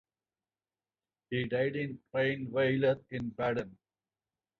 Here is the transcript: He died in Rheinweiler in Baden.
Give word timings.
He 1.29 1.45
died 1.47 1.75
in 1.75 1.99
Rheinweiler 2.11 3.03
in 3.11 3.29
Baden. 3.29 3.77